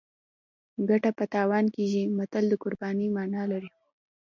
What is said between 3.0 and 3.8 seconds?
مانا لري